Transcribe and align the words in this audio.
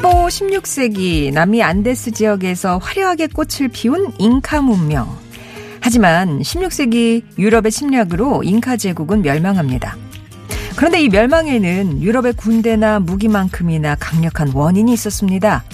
15, 0.00 0.28
16세기 0.28 1.30
남미 1.30 1.62
안데스 1.62 2.12
지역에서 2.12 2.78
화려하게 2.78 3.26
꽃을 3.26 3.68
피운 3.70 4.10
잉카 4.18 4.62
문명. 4.62 5.14
하지만 5.82 6.40
16세기 6.40 7.22
유럽의 7.38 7.70
침략으로 7.70 8.42
잉카 8.42 8.78
제국은 8.78 9.20
멸망합니다. 9.20 9.98
그런데 10.74 11.02
이 11.02 11.10
멸망에는 11.10 12.02
유럽의 12.02 12.32
군대나 12.32 13.00
무기만큼이나 13.00 13.94
강력한 13.96 14.52
원인이 14.54 14.90
있었습니다. 14.90 15.64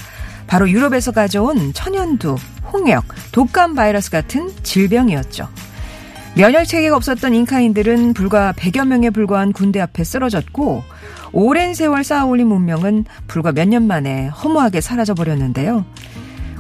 바로 0.49 0.69
유럽에서 0.69 1.13
가져온 1.13 1.73
천연두, 1.73 2.35
홍역, 2.73 3.05
독감 3.31 3.77
바이러스 3.77 4.11
같은 4.11 4.51
질병이었죠. 4.65 5.49
면역 6.35 6.65
체계가 6.65 6.97
없었던 6.97 7.33
잉카인들은 7.33 8.13
불과 8.13 8.53
100여 8.55 8.87
명에 8.89 9.11
불과한 9.11 9.53
군대 9.53 9.81
앞에 9.81 10.03
쓰러졌고 10.03 10.83
오랜 11.37 11.75
세월 11.75 12.03
쌓아올린 12.03 12.47
문명은 12.47 13.05
불과 13.27 13.53
몇 13.53 13.69
년 13.69 13.87
만에 13.87 14.29
허무하게 14.29 14.81
사라져 14.81 15.13
버렸는데요. 15.13 15.85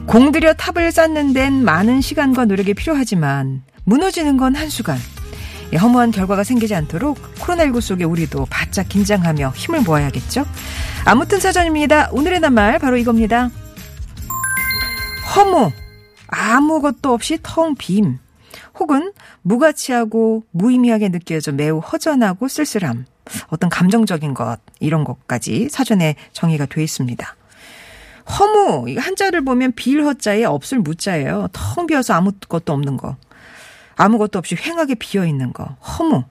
공들여 0.06 0.52
탑을 0.52 0.92
쌓는 0.92 1.32
데는 1.32 1.64
많은 1.64 2.02
시간과 2.02 2.44
노력이 2.44 2.74
필요하지만 2.74 3.62
무너지는 3.84 4.36
건 4.36 4.54
한순간. 4.54 4.98
허무한 5.80 6.10
결과가 6.10 6.44
생기지 6.44 6.74
않도록 6.74 7.16
코로나19 7.36 7.80
속에 7.80 8.04
우리도 8.04 8.46
바짝 8.50 8.86
긴장하며 8.90 9.54
힘을 9.56 9.80
모아야겠죠? 9.80 10.44
아무튼 11.06 11.40
사전입니다. 11.40 12.10
오늘의 12.12 12.40
낱말 12.40 12.78
바로 12.78 12.98
이겁니다. 12.98 13.50
허무. 15.34 15.70
아무것도 16.28 17.14
없이 17.14 17.38
텅 17.42 17.74
빔. 17.76 18.18
혹은 18.78 19.12
무가치하고 19.40 20.44
무의미하게 20.50 21.08
느껴져 21.08 21.52
매우 21.52 21.78
허전하고 21.78 22.46
쓸쓸함. 22.46 23.06
어떤 23.48 23.70
감정적인 23.70 24.34
것, 24.34 24.58
이런 24.80 25.04
것까지 25.04 25.68
사전에 25.68 26.16
정의가 26.32 26.66
돼 26.66 26.82
있습니다. 26.82 27.36
허무, 28.38 28.92
한자를 28.98 29.44
보면 29.44 29.72
빌 29.72 30.02
허자에 30.02 30.44
없을 30.44 30.78
무자예요. 30.80 31.48
텅 31.52 31.86
비어서 31.86 32.14
아무것도 32.14 32.72
없는 32.72 32.96
거. 32.96 33.16
아무것도 33.96 34.38
없이 34.38 34.56
휑하게 34.56 34.98
비어 34.98 35.24
있는 35.24 35.52
거. 35.52 35.64
허무. 35.64 36.24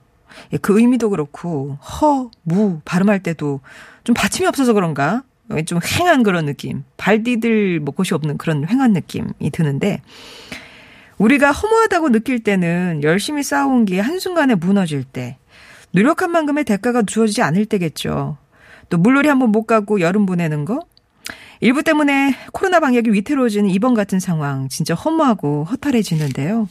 예, 0.52 0.58
그 0.58 0.78
의미도 0.78 1.10
그렇고, 1.10 1.78
허, 1.80 2.30
무, 2.42 2.80
발음할 2.84 3.22
때도 3.22 3.60
좀 4.04 4.14
받침이 4.14 4.46
없어서 4.46 4.72
그런가? 4.72 5.22
좀 5.64 5.78
휑한 5.78 6.22
그런 6.24 6.44
느낌. 6.44 6.84
발 6.96 7.22
디딜 7.22 7.80
뭐 7.80 7.94
곳이 7.94 8.12
없는 8.14 8.36
그런 8.36 8.66
휑한 8.66 8.92
느낌이 8.92 9.50
드는데, 9.52 10.02
우리가 11.18 11.50
허무하다고 11.52 12.10
느낄 12.10 12.40
때는 12.42 13.00
열심히 13.02 13.42
쌓아온 13.42 13.86
게 13.86 14.00
한순간에 14.00 14.54
무너질 14.54 15.02
때, 15.02 15.38
노력한 15.96 16.30
만큼의 16.30 16.64
대가가 16.64 17.02
주어지지 17.02 17.40
않을 17.40 17.64
때겠죠. 17.64 18.36
또 18.90 18.98
물놀이 18.98 19.30
한번 19.30 19.50
못 19.50 19.62
가고 19.64 20.00
여름 20.00 20.26
보내는 20.26 20.66
거? 20.66 20.80
일부 21.60 21.82
때문에 21.82 22.34
코로나 22.52 22.80
방역이 22.80 23.10
위태로워지는 23.12 23.70
이번 23.70 23.94
같은 23.94 24.20
상황 24.20 24.68
진짜 24.68 24.94
허무하고 24.94 25.64
허탈해지는데요. 25.64 26.68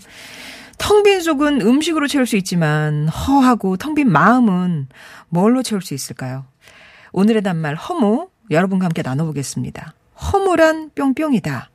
텅 0.78 1.02
빈 1.02 1.22
속은 1.22 1.62
음식으로 1.62 2.08
채울 2.08 2.28
수 2.28 2.36
있지만 2.36 3.08
허하고 3.08 3.78
텅 3.78 3.96
빈 3.96 4.12
마음은 4.12 4.90
뭘로 5.30 5.64
채울 5.64 5.82
수 5.82 5.96
있을까요? 5.96 6.46
오늘의 7.12 7.42
단말 7.42 7.74
허무 7.74 8.30
여러분과 8.52 8.86
함께 8.86 9.02
나눠보겠습니다. 9.02 9.96
허무란 10.22 10.92
뿅뿅이다. 10.94 11.72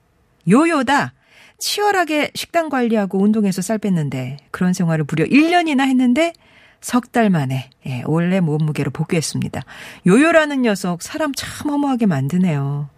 요요다. 0.48 1.14
치열하게 1.58 2.30
식단 2.36 2.68
관리하고 2.68 3.18
운동해서 3.18 3.60
쌀 3.60 3.78
뺐는데 3.78 4.36
그런 4.52 4.72
생활을 4.72 5.04
무려 5.08 5.24
1년이나 5.24 5.80
했는데 5.88 6.32
석 6.80 7.12
달 7.12 7.30
만에 7.30 7.70
예, 7.86 8.02
원래 8.06 8.40
몸무게로 8.40 8.90
복귀했습니다. 8.90 9.62
요요라는 10.06 10.62
녀석 10.62 11.02
사람 11.02 11.32
참 11.34 11.70
허무하게 11.70 12.06
만드네요. 12.06 12.88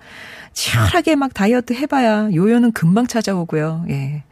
치열하게 0.53 1.17
막 1.17 1.33
다이어트 1.35 1.73
해봐야 1.73 2.29
요요는 2.33 2.73
금방 2.73 3.07
찾아오고요. 3.07 3.87
예. 3.91 4.23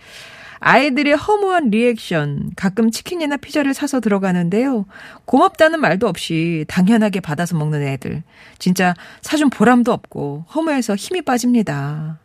아이들의 0.62 1.16
허무한 1.16 1.70
리액션, 1.70 2.50
가끔 2.54 2.90
치킨이나 2.90 3.38
피자를 3.38 3.72
사서 3.72 4.00
들어가는데요. 4.00 4.84
고맙다는 5.24 5.80
말도 5.80 6.06
없이 6.06 6.66
당연하게 6.68 7.20
받아서 7.20 7.56
먹는 7.56 7.82
애들. 7.82 8.22
진짜 8.58 8.94
사준 9.22 9.48
보람도 9.48 9.90
없고 9.90 10.44
허무해서 10.54 10.96
힘이 10.96 11.22
빠집니다. 11.22 12.18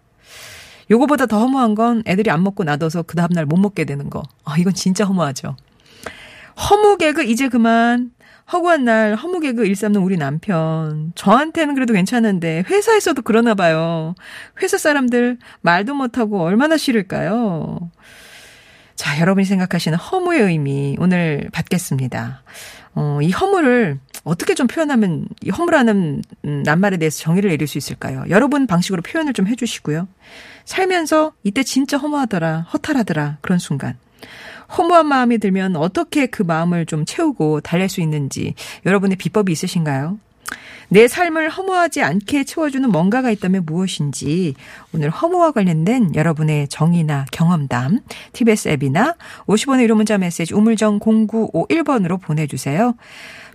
요거보다 0.91 1.27
더 1.27 1.39
허무한 1.39 1.75
건 1.75 2.03
애들이 2.05 2.29
안 2.29 2.43
먹고 2.43 2.65
놔둬서 2.65 3.03
그 3.03 3.15
다음날 3.15 3.45
못 3.45 3.57
먹게 3.57 3.85
되는 3.85 4.09
거. 4.09 4.21
아, 4.43 4.57
이건 4.57 4.73
진짜 4.73 5.05
허무하죠. 5.05 5.55
허무 6.57 6.97
개그 6.97 7.23
이제 7.23 7.49
그만. 7.49 8.11
허구한 8.51 8.85
날 8.85 9.15
허무 9.15 9.39
개그 9.39 9.65
일삼는 9.65 10.01
우리 10.01 10.17
남편. 10.17 11.11
저한테는 11.15 11.73
그래도 11.73 11.93
괜찮은데 11.93 12.63
회사에서도 12.69 13.21
그러나 13.23 13.55
봐요. 13.55 14.13
회사 14.61 14.77
사람들 14.77 15.37
말도 15.61 15.95
못하고 15.95 16.41
얼마나 16.41 16.77
싫을까요? 16.77 17.89
자, 18.95 19.19
여러분이 19.19 19.45
생각하시는 19.45 19.97
허무의 19.97 20.41
의미 20.41 20.95
오늘 20.99 21.49
받겠습니다. 21.51 22.43
어, 22.93 23.19
이 23.21 23.31
허무를 23.31 23.99
어떻게 24.23 24.55
좀 24.55 24.67
표현하면 24.67 25.27
이 25.43 25.49
허무라는 25.49 26.21
낱말에 26.63 26.97
대해서 26.97 27.19
정의를 27.19 27.49
내릴 27.49 27.67
수 27.67 27.77
있을까요? 27.77 28.23
여러분 28.29 28.67
방식으로 28.67 29.01
표현을 29.01 29.33
좀 29.33 29.47
해주시고요. 29.47 30.07
살면서 30.63 31.33
이때 31.43 31.63
진짜 31.63 31.97
허무하더라, 31.97 32.61
허탈하더라 32.73 33.39
그런 33.41 33.59
순간. 33.59 33.97
허무한 34.77 35.07
마음이 35.07 35.37
들면 35.37 35.75
어떻게 35.75 36.27
그 36.27 36.43
마음을 36.43 36.85
좀 36.85 37.05
채우고 37.05 37.61
달랠 37.61 37.89
수 37.89 38.01
있는지 38.01 38.53
여러분의 38.85 39.17
비법이 39.17 39.51
있으신가요? 39.51 40.17
내 40.89 41.07
삶을 41.07 41.49
허무하지 41.49 42.03
않게 42.03 42.43
채워주는 42.43 42.89
뭔가가 42.89 43.31
있다면 43.31 43.65
무엇인지 43.65 44.53
오늘 44.93 45.09
허무와 45.09 45.51
관련된 45.51 46.13
여러분의 46.15 46.67
정의나 46.67 47.25
경험담 47.31 48.01
TBS 48.33 48.69
앱이나 48.69 49.15
50원의 49.47 49.87
1호 49.87 49.95
문자 49.95 50.17
메시지 50.17 50.53
우물정 50.53 50.99
0951번으로 50.99 52.21
보내주세요. 52.21 52.95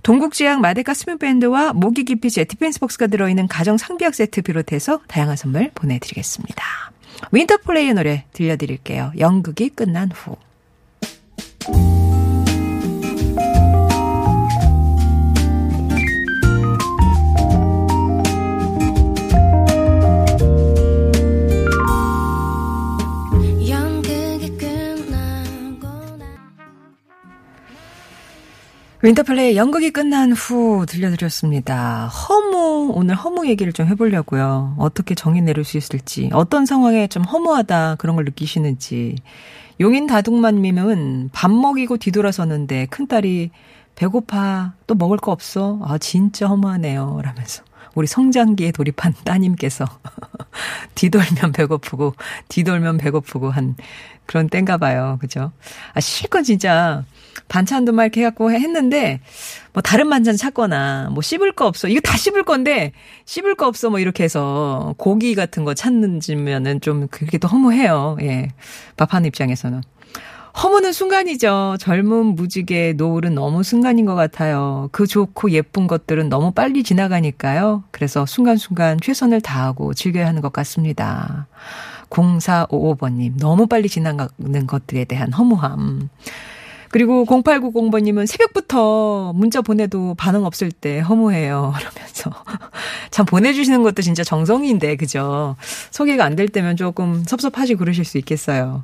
동국지향 0.03 0.61
마데카 0.61 0.95
스뮴밴드와 0.95 1.73
모기 1.75 2.05
기피 2.05 2.31
제티펜스 2.31 2.81
박스가 2.81 3.07
들어있는 3.07 3.49
가정 3.49 3.77
상비약 3.77 4.15
세트 4.15 4.43
비롯해서 4.43 5.01
다양한 5.07 5.37
선물 5.37 5.71
보내드리겠습니다. 5.75 6.65
윈터플레이의 7.33 7.95
노래 7.95 8.25
들려드릴게요. 8.33 9.13
연극이 9.19 9.69
끝난 9.69 10.11
후. 10.11 10.37
윈터플레이 29.03 29.57
연극이 29.57 29.91
끝난 29.91 30.33
후 30.33 30.85
들려드렸습니다. 30.87 32.09
허무, 32.09 32.93
오늘 32.95 33.15
허무 33.15 33.49
얘기를 33.49 33.73
좀 33.73 33.87
해보려고요. 33.87 34.75
어떻게 34.79 35.15
정의 35.15 35.41
내릴 35.41 35.65
수 35.65 35.79
있을지, 35.79 36.29
어떤 36.35 36.67
상황에 36.67 37.07
좀 37.07 37.23
허무하다 37.25 37.97
그런 37.99 38.15
걸 38.15 38.27
느끼시는지. 38.27 39.17
용인 39.81 40.07
다둥만님은 40.07 41.31
밥 41.33 41.51
먹이고 41.51 41.97
뒤돌아서는데 41.97 42.87
큰딸이 42.87 43.51
배고파, 43.95 44.75
또 44.87 44.95
먹을 44.95 45.17
거 45.17 45.33
없어? 45.33 45.79
아, 45.83 45.97
진짜 45.99 46.47
허무하네요. 46.47 47.21
라면서. 47.23 47.65
우리 47.95 48.07
성장기에 48.07 48.73
돌입한 48.73 49.15
따님께서 49.25 49.85
뒤돌면 50.95 51.53
배고프고 51.53 52.15
뒤돌면 52.49 52.99
배고프고 52.99 53.51
한 53.51 53.77
그런 54.27 54.49
땐가 54.49 54.77
봐요. 54.77 55.19
그죠? 55.21 55.51
아, 55.93 56.01
실컷 56.01 56.43
진짜 56.43 57.05
반찬도 57.49 57.91
막 57.93 58.05
이렇게 58.05 58.21
해갖고 58.21 58.53
했는데 58.53 59.21
뭐 59.73 59.83
다른 59.83 60.09
반찬 60.09 60.37
찾거나 60.37 61.11
뭐 61.11 61.21
씹을 61.21 61.53
거 61.53 61.67
없어. 61.67 61.89
이거 61.89 62.01
다 62.01 62.17
씹을 62.17 62.45
건데 62.45 62.93
씹을 63.25 63.57
거 63.57 63.67
없어 63.67 63.91
뭐 63.91 63.99
이렇게 63.99 64.23
해서 64.23 64.95
고기 64.99 65.35
같은 65.35 65.65
거 65.65 65.75
찾는지면은 65.75 66.81
좀 66.81 67.09
그게 67.09 67.39
또 67.39 67.49
허무해요. 67.49 68.19
예. 68.23 68.53
밥하는 68.97 69.27
입장에서는. 69.27 69.83
허무는 70.63 70.93
순간이죠. 70.93 71.77
젊은 71.81 72.35
무지개 72.37 72.93
노을은 72.97 73.35
너무 73.35 73.63
순간인 73.63 74.05
것 74.05 74.15
같아요. 74.15 74.89
그 74.93 75.07
좋고 75.07 75.53
예쁜 75.53 75.87
것들은 75.87 76.29
너무 76.29 76.53
빨리 76.53 76.83
지나가니까요. 76.83 77.85
그래서 77.91 78.27
순간순간 78.27 78.99
최선을 79.01 79.41
다하고 79.41 79.95
즐겨야 79.95 80.27
하는 80.27 80.43
것 80.43 80.53
같습니다. 80.53 81.47
0455번님, 82.11 83.39
너무 83.39 83.67
빨리 83.69 83.89
지나가는 83.89 84.67
것들에 84.67 85.05
대한 85.05 85.33
허무함. 85.33 86.11
그리고 86.91 87.25
0890번님은 87.25 88.27
새벽부터 88.27 89.33
문자 89.35 89.63
보내도 89.63 90.15
반응 90.17 90.45
없을 90.45 90.73
때 90.73 90.99
허무해요. 90.99 91.73
그러면서. 91.79 92.33
참 93.13 93.25
보내주시는 93.25 93.83
것도 93.85 94.03
진짜 94.03 94.25
정성인데, 94.25 94.97
그죠? 94.97 95.57
소개가 95.93 96.25
안 96.25 96.35
될 96.37 96.49
때면 96.49 96.77
조금 96.77 97.23
섭섭하시 97.25 97.77
그러실 97.77 98.05
수 98.05 98.19
있겠어요. 98.19 98.83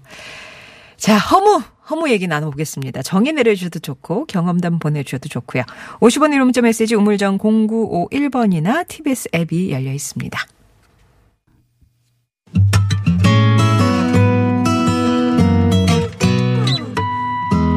자, 0.97 1.19
허무! 1.19 1.63
허무 1.89 2.11
얘기 2.11 2.27
나눠보겠습니다. 2.27 3.03
정의 3.03 3.33
내려주셔도 3.33 3.79
좋고 3.79 4.27
경험담 4.27 4.81
보내주셔도 4.81 5.29
좋고요. 5.29 5.63
50원 6.01 6.35
1호 6.35 6.41
문자 6.41 6.61
메시지 6.61 6.97
우물정 6.97 7.39
0951번이나 7.39 8.89
TBS 8.89 9.29
앱이 9.35 9.71
열려 9.71 9.93
있습니다. 9.93 10.47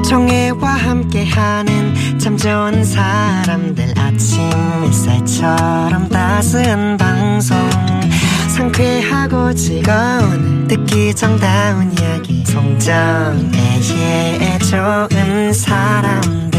정혜와 0.09 0.69
함께하는 0.71 2.17
참 2.17 2.35
좋은 2.35 2.83
사람들 2.83 3.93
아침 3.95 4.41
햇살처럼 4.87 6.09
따스한 6.09 6.97
방송 6.97 7.55
상쾌하고 8.59 9.53
즐거운 9.53 10.67
듣기 10.67 11.15
정다운 11.15 11.93
이야기. 11.97 12.43
송정애의 12.45 13.39
좋은 14.59 15.53
사람들 15.53 16.58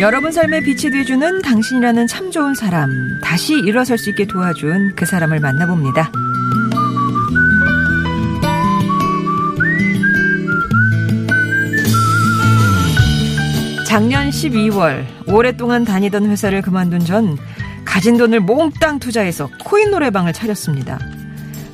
여러분 0.00 0.32
삶에 0.32 0.60
빛이 0.60 0.90
돼주는 0.90 1.42
당신이라는 1.42 2.06
참 2.06 2.30
좋은 2.30 2.54
사람, 2.54 3.20
다시 3.22 3.52
일어설 3.52 3.98
수 3.98 4.08
있게 4.08 4.26
도와준 4.26 4.94
그 4.96 5.04
사람을 5.04 5.40
만나봅니다. 5.40 6.10
작년 13.86 14.30
12월 14.30 15.04
오랫동안 15.26 15.84
다니던 15.84 16.30
회사를 16.30 16.62
그만둔 16.62 17.00
전 17.00 17.36
가진 17.84 18.16
돈을 18.16 18.40
몽땅 18.40 19.00
투자해서 19.00 19.50
코인 19.66 19.90
노래방을 19.90 20.32
차렸습니다. 20.32 20.98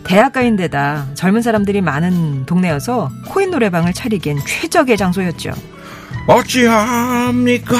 대학가인데다 0.03 1.07
젊은 1.15 1.43
사람들이 1.43 1.81
많은 1.81 2.45
동네여서 2.47 3.09
코인 3.29 3.53
노래방을 3.53 3.93
차리기엔 3.93 4.39
최적의 4.45 4.97
장소였죠. 4.97 5.76
어찌합니까? 6.27 7.77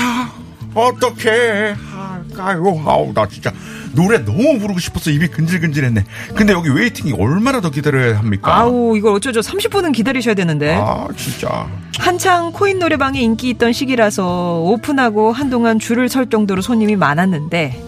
어떻게 0.75 1.75
할까요? 1.91 2.83
아우 2.87 3.13
나 3.15 3.27
진짜 3.27 3.51
노래 3.93 4.23
너무 4.23 4.59
부르고 4.59 4.79
싶어서 4.79 5.11
입이 5.11 5.29
근질근질했네. 5.29 6.05
근데 6.35 6.53
여기 6.53 6.69
waiting이 6.69 7.15
얼마나 7.19 7.63
더 7.63 7.71
기다려야 7.71 8.19
합니까? 8.19 8.55
아우 8.55 8.95
이걸 8.97 9.15
어쩌죠 9.15 9.41
30분은 9.41 9.93
기다리셔야 9.95 10.35
되는데 10.35 10.77
아 10.79 11.09
진짜. 11.17 11.67
한창 11.99 12.53
코인 12.53 12.79
노래방이 12.79 13.23
인기 13.23 13.49
있던 13.51 13.73
시기라서 13.73 14.61
오픈하고 14.61 15.33
한동안 15.33 15.79
줄을 15.79 16.11
설 16.11 16.29
정도로 16.29 16.61
손님이 16.61 16.95
많았는데 16.97 17.83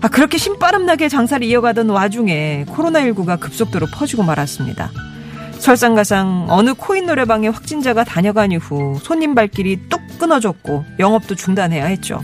아 0.00 0.08
그렇게 0.08 0.36
신바람나게 0.36 1.08
장사를 1.08 1.46
이어가던 1.46 1.88
와중에 1.90 2.64
코로나19가 2.68 3.38
급속도로 3.38 3.86
퍼지고 3.92 4.24
말았습니다. 4.24 4.90
설상가상 5.66 6.46
어느 6.48 6.74
코인 6.74 7.06
노래방에 7.06 7.48
확진자가 7.48 8.04
다녀간 8.04 8.52
이후 8.52 9.00
손님 9.02 9.34
발길이 9.34 9.88
뚝 9.88 10.00
끊어졌고 10.16 10.84
영업도 11.00 11.34
중단해야 11.34 11.86
했죠. 11.86 12.22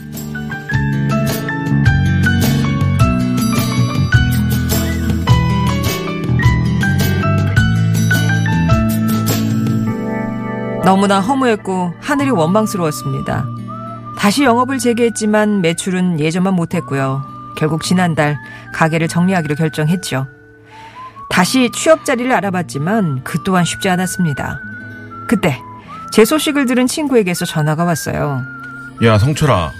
너무나 10.85 11.19
허무했고 11.19 11.95
하늘이 11.99 12.31
원망스러웠습니다. 12.31 13.45
다시 14.21 14.45
영업을 14.45 14.79
재개했지만 14.79 15.63
매출은 15.63 16.21
예전만 16.21 16.55
못했고요. 16.55 17.25
결국 17.57 17.83
지난달 17.83 18.39
가게를 18.73 19.09
정리하기로 19.09 19.57
결정했죠. 19.57 20.29
다시 21.43 21.69
취업 21.75 22.05
자리를 22.05 22.31
알아봤지만 22.31 23.25
그 23.25 23.43
또한 23.43 23.65
쉽지 23.65 23.89
않았습니다. 23.89 24.61
그때 25.27 25.59
제 26.13 26.25
소식을 26.25 26.67
들은 26.67 26.87
친구에게서 26.87 27.47
전화가 27.47 27.83
왔어요. 27.83 28.45
야 29.03 29.19
성철아, 29.19 29.73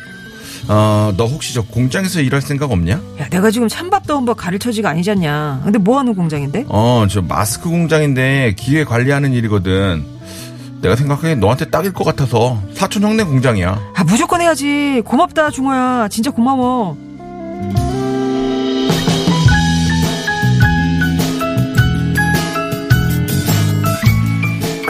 어, 0.67 1.15
너 1.17 1.25
혹시 1.27 1.55
저 1.55 1.63
공장에서 1.63 2.21
일할 2.21 2.43
생각 2.43 2.73
없냐? 2.73 3.01
야, 3.21 3.29
내가 3.31 3.53
지금 3.53 3.69
찬밥 3.69 4.09
더운 4.09 4.25
법 4.25 4.39
가르쳐지가 4.39 4.91
아니잖냐. 4.91 5.61
근데 5.63 5.79
뭐 5.79 6.01
하는 6.01 6.17
공장인데? 6.17 6.65
어, 6.67 7.07
저 7.09 7.23
마스크 7.23 7.71
공장인데 7.71 8.55
기획 8.57 8.89
관리하는 8.89 9.33
일이거든. 9.33 10.05
내가 10.81 10.97
생각하기엔 10.97 11.39
너한테 11.39 11.71
딱일 11.71 11.93
것 11.93 12.03
같아서 12.03 12.61
사촌 12.75 13.05
형네 13.05 13.23
공장이야. 13.23 13.93
아, 13.95 14.03
무조건 14.03 14.41
해야지. 14.41 15.01
고맙다, 15.05 15.51
중호야. 15.51 16.09
진짜 16.11 16.33
고마워. 16.33 16.97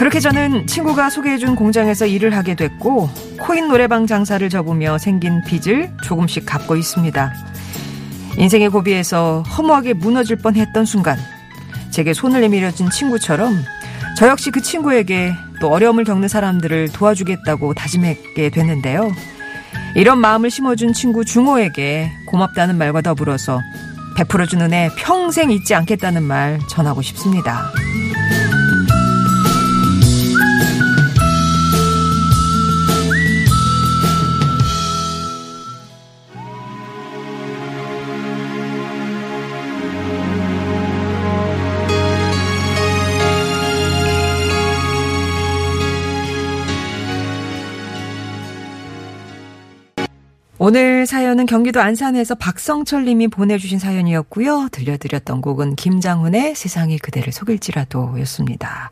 그렇게 0.03 0.19
저는 0.19 0.67
친구가 0.67 1.09
소개해준 1.09 1.55
공장에서 1.55 2.05
일을 2.05 2.35
하게 2.35 2.55
됐고 2.55 3.09
코인 3.39 3.69
노래방 3.69 4.05
장사를 4.05 4.49
접으며 4.49 4.97
생긴 4.97 5.41
빚을 5.45 5.93
조금씩 6.03 6.45
갚고 6.45 6.75
있습니다. 6.75 7.33
인생의 8.37 8.67
고비에서 8.67 9.43
허무하게 9.43 9.93
무너질 9.93 10.35
뻔했던 10.35 10.83
순간 10.83 11.17
제게 11.89 12.11
손을 12.13 12.41
내밀어준 12.41 12.89
친구처럼 12.89 13.55
저 14.17 14.27
역시 14.27 14.51
그 14.51 14.61
친구에게 14.61 15.31
또 15.61 15.71
어려움을 15.71 16.03
겪는 16.03 16.27
사람들을 16.27 16.89
도와주겠다고 16.89 17.73
다짐하게 17.73 18.49
됐는데요. 18.49 19.09
이런 19.95 20.19
마음을 20.19 20.51
심어준 20.51 20.91
친구 20.91 21.23
중호에게 21.23 22.11
고맙다는 22.27 22.77
말과 22.77 22.99
더불어서 22.99 23.61
베풀어준 24.17 24.59
은혜 24.59 24.89
평생 24.97 25.49
잊지 25.49 25.73
않겠다는 25.75 26.23
말 26.23 26.59
전하고 26.67 27.01
싶습니다. 27.01 27.71
오늘 50.65 51.05
사연은 51.05 51.45
경기도 51.45 51.81
안산에서 51.81 52.35
박성철 52.35 53.03
님이 53.03 53.27
보내주신 53.27 53.79
사연이었고요. 53.79 54.69
들려드렸던 54.71 55.41
곡은 55.41 55.75
김장훈의 55.75 56.55
세상이 56.55 56.99
그대를 56.99 57.33
속일지라도 57.33 58.17
였습니다. 58.21 58.89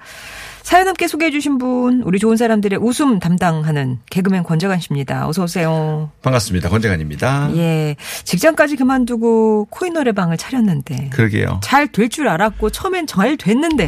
사연 0.64 0.90
함께 0.90 1.08
소개해 1.08 1.32
주신 1.32 1.58
분, 1.58 2.02
우리 2.04 2.20
좋은 2.20 2.36
사람들의 2.36 2.78
웃음 2.78 3.20
담당하는 3.20 4.00
개그맨 4.10 4.44
권재관 4.44 4.82
씨입니다. 4.82 5.30
어서 5.30 5.44
오세요. 5.44 6.12
반갑습니다. 6.22 6.68
권재관입니다. 6.68 7.52
예. 7.56 7.96
직장까지 8.26 8.76
그만두고 8.76 9.68
코인 9.70 9.94
노래방을 9.94 10.36
차렸는데. 10.36 11.12
그러게요. 11.14 11.62
잘 11.64 11.88
될 11.88 12.10
줄 12.10 12.28
알았고, 12.28 12.70
처음엔 12.72 13.08
잘 13.08 13.38
됐는데. 13.38 13.88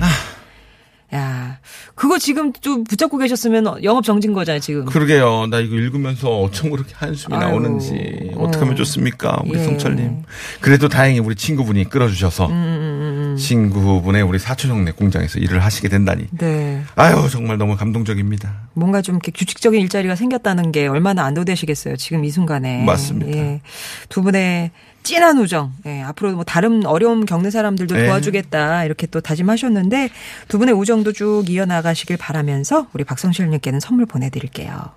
야, 1.13 1.59
그거 1.93 2.17
지금 2.17 2.51
좀 2.53 2.83
붙잡고 2.83 3.17
계셨으면 3.19 3.83
영업 3.83 4.03
정진 4.03 4.33
거잖아요, 4.33 4.59
지금. 4.59 4.85
그러게요. 4.85 5.45
나 5.47 5.59
이거 5.59 5.75
읽으면서 5.75 6.39
어쩜 6.39 6.71
그렇게 6.71 6.93
한숨이 6.95 7.35
아유, 7.35 7.41
나오는지 7.45 8.31
어떻게 8.35 8.59
하면 8.59 8.73
어. 8.73 8.75
좋습니까, 8.77 9.41
우리 9.45 9.59
예. 9.59 9.63
성철님. 9.63 10.23
그래도 10.59 10.89
다행히 10.89 11.19
우리 11.19 11.35
친구분이 11.35 11.89
끌어주셔서 11.89 12.47
음, 12.47 13.35
친구분의 13.37 14.23
우리 14.23 14.39
사촌 14.39 14.71
형네 14.71 14.93
공장에서 14.93 15.37
일을 15.39 15.63
하시게 15.63 15.87
된다니. 15.87 16.27
네. 16.31 16.81
아유 16.95 17.27
정말 17.29 17.57
너무 17.57 17.75
감동적입니다. 17.75 18.69
뭔가 18.73 19.01
좀 19.03 19.15
이렇게 19.15 19.31
규칙적인 19.31 19.79
일자리가 19.81 20.15
생겼다는 20.15 20.71
게 20.71 20.87
얼마나 20.87 21.25
안도되시겠어요. 21.25 21.95
지금 21.97 22.25
이 22.25 22.31
순간에. 22.31 22.83
맞습니다. 22.83 23.37
예. 23.37 23.61
두 24.09 24.23
분의 24.23 24.71
찐한 25.03 25.37
우정. 25.37 25.73
예. 25.85 26.01
앞으로 26.01 26.31
뭐 26.33 26.43
다른 26.43 26.85
어려움 26.85 27.25
겪는 27.25 27.51
사람들도 27.51 27.99
예. 27.99 28.05
도와주겠다. 28.05 28.85
이렇게 28.85 29.07
또 29.07 29.21
다짐하셨는데 29.21 30.09
두 30.47 30.57
분의 30.57 30.73
우정도 30.73 31.11
쭉 31.11 31.43
이어나가시길 31.47 32.17
바라면서 32.17 32.87
우리 32.93 33.03
박성실님께는 33.03 33.79
선물 33.79 34.05
보내드릴게요. 34.05 34.91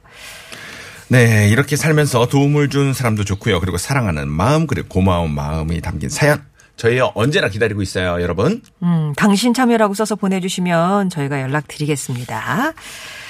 네 1.09 1.49
이렇게 1.51 1.77
살면서 1.77 2.27
도움을 2.27 2.69
준 2.69 2.93
사람도 2.93 3.25
좋고요. 3.25 3.61
그리고 3.61 3.79
사랑하는 3.79 4.29
마음 4.29 4.67
그리고 4.67 4.89
고마운 4.89 5.33
마음이 5.33 5.81
담긴 5.81 6.09
사연 6.09 6.43
저희 6.77 7.01
언제나 7.15 7.49
기다리고 7.49 7.81
있어요, 7.81 8.21
여러분. 8.21 8.61
음, 8.83 9.13
당신 9.17 9.55
참여라고 9.55 9.95
써서 9.95 10.15
보내주시면 10.15 11.09
저희가 11.11 11.41
연락드리겠습니다. 11.41 12.75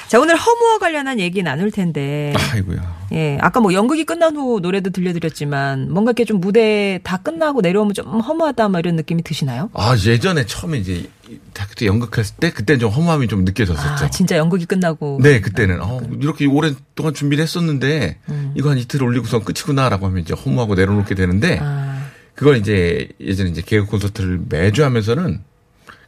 자, 0.09 0.21
오늘 0.21 0.37
허무와 0.37 0.79
관련한 0.79 1.19
얘기 1.19 1.43
나눌 1.43 1.73
텐데. 1.73 2.33
아이고야. 2.53 2.97
예, 3.13 3.39
아까 3.41 3.59
뭐 3.61 3.73
연극이 3.73 4.05
끝난 4.05 4.37
후 4.37 4.61
노래도 4.61 4.91
들려드렸지만 4.91 5.93
뭔가 5.93 6.11
이렇게 6.11 6.25
좀 6.25 6.41
무대 6.41 7.01
다 7.03 7.17
끝나고 7.17 7.61
내려오면 7.61 7.93
좀 7.95 8.07
허무하다 8.21 8.69
뭐 8.69 8.79
이런 8.79 8.95
느낌이 8.95 9.23
드시나요? 9.23 9.69
아, 9.75 9.97
예전에 10.07 10.47
처음에 10.47 10.79
이제 10.79 11.09
그때 11.55 11.87
연극했을 11.87 12.37
때 12.39 12.51
그때는 12.51 12.79
좀 12.79 12.91
허무함이 12.93 13.27
좀 13.27 13.45
느껴졌었죠. 13.45 14.05
아, 14.05 14.11
진짜 14.11 14.37
연극이 14.37 14.65
끝나고. 14.65 15.19
네, 15.23 15.41
그때는 15.41 15.83
어, 15.83 16.01
이렇게 16.21 16.47
오랫동안 16.47 17.13
준비를 17.13 17.43
했었는데 17.43 18.19
이거 18.55 18.71
한 18.71 18.79
이틀 18.79 19.03
올리고선 19.03 19.43
끝이구나라고 19.45 20.07
하면 20.07 20.23
이제 20.23 20.35
허무하고 20.35 20.77
내려놓게 20.77 21.17
되는데 21.17 21.59
아, 21.61 22.07
그걸 22.35 22.59
이제 22.59 23.09
예전에 23.21 23.51
이제 23.51 23.61
개그 23.61 23.87
콘서트를 23.87 24.41
매주 24.49 24.85
하면서는 24.85 25.41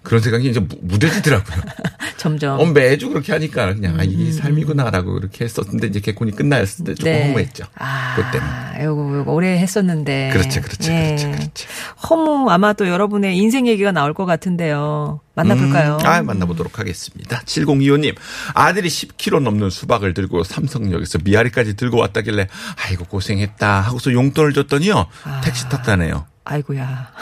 그런 0.03 0.23
생각이 0.23 0.49
이제 0.49 0.61
무- 0.61 0.69
무뎌지더라고요. 0.83 1.63
점점. 2.19 2.61
어, 2.61 2.67
매주 2.67 3.09
그렇게 3.09 3.33
하니까 3.33 3.73
그냥 3.75 3.99
아, 3.99 4.03
이게 4.03 4.33
삶이구나라고 4.33 5.15
그렇게 5.15 5.45
했었는데 5.45 5.87
이제 5.87 6.01
개콘이 6.01 6.33
끝났을 6.33 6.85
때 6.85 6.95
조금 6.95 7.13
허무했죠. 7.13 7.65
아, 7.77 8.17
그때는. 8.17 8.85
요거, 8.85 9.19
요거 9.19 9.33
오래 9.33 9.57
했었는데. 9.59 10.31
그렇죠, 10.33 10.61
그렇죠, 10.61 10.93
예. 10.93 11.07
그렇죠, 11.17 11.31
그렇죠. 11.31 11.69
허무 12.11 12.51
아마 12.51 12.73
또 12.75 12.89
여러분의 12.89 13.37
인생 13.39 13.67
얘기가 13.67 13.93
나올 13.93 14.13
것 14.13 14.27
같은데요. 14.27 15.21
만나볼까요? 15.35 15.99
음, 16.01 16.07
아, 16.07 16.21
만나보도록 16.23 16.81
하겠습니다. 16.81 17.41
7025님, 17.43 18.17
아들이 18.55 18.89
10kg 18.89 19.41
넘는 19.41 19.71
수박을 19.71 20.13
들고 20.13 20.43
삼성역에서 20.43 21.21
미아리까지 21.23 21.77
들고 21.77 21.99
왔다길래, 21.99 22.49
아이고, 22.85 23.05
고생했다. 23.05 23.81
하고서 23.81 24.13
용돈을 24.13 24.53
줬더니요, 24.53 25.07
택시 25.45 25.69
탔다네요. 25.69 26.27
아이고야. 26.45 27.13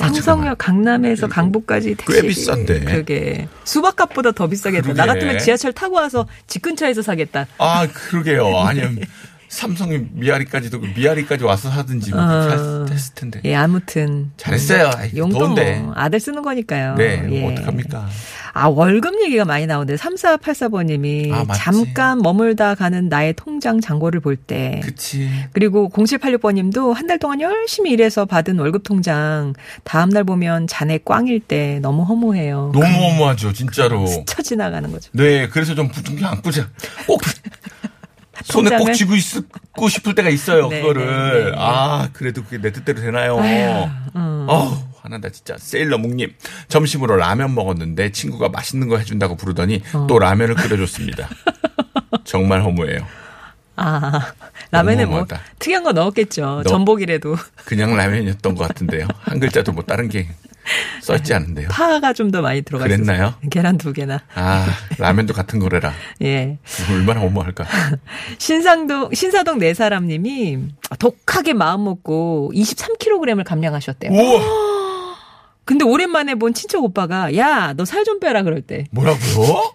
상성역 0.00 0.58
강남에서 0.58 1.28
강북까지 1.28 1.94
택시 1.96 2.18
아, 2.18 2.20
꽤 2.22 2.28
비싼데. 2.28 2.80
그게 2.80 3.48
수박값보다 3.64 4.32
더 4.32 4.46
비싸겠다. 4.48 4.94
나. 4.94 5.06
같으면 5.06 5.38
지하철 5.38 5.72
타고 5.72 5.96
와서 5.96 6.26
집 6.46 6.62
근처에서 6.62 7.02
사겠다. 7.02 7.46
아, 7.58 7.86
그러게요. 7.86 8.56
아니면 8.58 8.98
삼성이 9.48 10.06
미아리까지 10.12 10.70
들고 10.70 10.86
미아리까지 10.96 11.42
와서 11.44 11.68
하든지 11.68 12.12
뭐 12.12 12.20
어. 12.20 12.24
할- 12.24 12.86
했을 12.90 13.14
텐데. 13.14 13.40
예, 13.44 13.54
아무튼 13.56 14.30
잘했어요. 14.36 14.90
아이, 14.96 15.10
용돈 15.16 15.40
더운데. 15.56 15.80
뭐 15.80 15.92
아들 15.96 16.20
쓰는 16.20 16.42
거니까요. 16.42 16.94
네, 16.94 17.26
예. 17.30 17.40
뭐 17.40 17.52
어떡합니까. 17.52 18.08
아, 18.52 18.66
월급 18.66 19.20
얘기가 19.22 19.44
많이 19.44 19.66
나오는데 19.66 19.94
3484번님이 19.96 21.32
아. 21.32 21.52
잠깐 21.54 22.18
머물다 22.18 22.74
가는 22.74 23.08
나의 23.08 23.34
통장 23.34 23.80
잔고를 23.80 24.20
볼 24.20 24.36
때 24.36 24.80
그치. 24.82 25.28
그리고 25.52 25.88
0786번님도 25.90 26.94
한 26.94 27.06
달 27.06 27.18
동안 27.18 27.40
열심히 27.40 27.90
일해서 27.90 28.24
받은 28.24 28.58
월급 28.58 28.84
통장 28.84 29.52
다음 29.84 30.10
날 30.10 30.22
보면 30.24 30.66
잔에 30.68 30.98
꽝일 31.04 31.40
때 31.40 31.78
너무 31.82 32.02
허무해요. 32.04 32.70
너무 32.72 32.86
허무하죠, 32.86 33.52
진짜로. 33.52 34.06
스쳐 34.08 34.42
지나가는 34.42 34.90
거죠. 34.92 35.10
네, 35.12 35.48
그래서 35.48 35.74
좀 35.74 35.88
부둥켜 35.88 36.26
안고 36.26 36.50
자. 36.52 36.68
꼭 37.06 37.20
손에 38.44 38.76
꼭 38.78 38.92
쥐고 38.92 39.14
있고 39.16 39.88
싶을 39.88 40.14
때가 40.14 40.30
있어요. 40.30 40.68
네, 40.68 40.80
그거를. 40.80 41.06
네, 41.06 41.50
네. 41.50 41.56
아, 41.58 42.08
그래도 42.12 42.42
그게 42.42 42.58
내 42.58 42.72
뜻대로 42.72 43.00
되나요? 43.00 43.38
아휴, 43.38 43.88
음. 44.16 44.46
어우, 44.48 44.76
화난다 45.10 45.28
진짜. 45.30 45.56
세일러 45.58 45.98
묵님 45.98 46.32
점심으로 46.68 47.16
라면 47.16 47.54
먹었는데 47.54 48.12
친구가 48.12 48.48
맛있는 48.48 48.88
거 48.88 48.96
해준다고 48.98 49.36
부르더니 49.36 49.82
어. 49.92 50.06
또 50.08 50.18
라면을 50.20 50.54
끓여줬습니다. 50.54 51.28
정말 52.24 52.62
허무해요. 52.62 53.04
아, 53.76 54.32
라면에 54.70 55.06
뭐. 55.06 55.26
특이한 55.58 55.82
거 55.82 55.92
넣었겠죠. 55.92 56.62
너- 56.64 56.70
전복이라도 56.70 57.34
그냥 57.64 57.96
라면이었던 57.96 58.54
것 58.54 58.68
같은데요. 58.68 59.08
한 59.22 59.40
글자도 59.40 59.72
뭐 59.72 59.82
다른 59.84 60.08
게 60.08 60.28
써있지 61.00 61.32
않은데요. 61.34 61.68
파가 61.70 62.12
좀 62.12 62.30
더 62.30 62.42
많이 62.42 62.60
들어가 62.62 62.86
있어요. 62.86 62.98
그랬나요? 62.98 63.34
계란 63.50 63.78
두 63.78 63.92
개나. 63.94 64.20
아, 64.34 64.66
라면도 64.98 65.32
같은 65.32 65.58
거래라. 65.58 65.92
예. 66.22 66.58
얼마나 66.90 67.20
허무할까. 67.20 67.64
신상동 68.38 69.14
신사동 69.14 69.58
네 69.58 69.72
사람님이 69.72 70.58
독하게 70.98 71.54
마음 71.54 71.84
먹고 71.84 72.52
23kg을 72.54 73.42
감량하셨대요. 73.44 74.12
우와! 74.12 74.40
근데 75.70 75.84
오랜만에 75.84 76.34
본 76.34 76.52
친척 76.52 76.82
오빠가 76.82 77.36
야 77.36 77.74
너 77.76 77.84
살 77.84 78.04
좀 78.04 78.18
빼라 78.18 78.42
그럴 78.42 78.60
때. 78.60 78.86
뭐라고요? 78.90 79.72